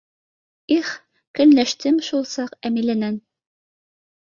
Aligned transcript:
Их, 0.75 0.89
көнләштем 1.41 2.03
шул 2.11 2.29
саҡ 2.35 2.59
Әмиләнән. 2.73 3.25